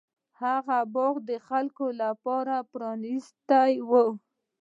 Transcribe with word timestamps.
هغه 0.41 0.77
باغ 0.95 1.15
د 1.29 1.31
خلکو 1.47 1.85
لپاره 2.01 2.55
پرانیستی 2.71 3.73
و. 3.89 3.91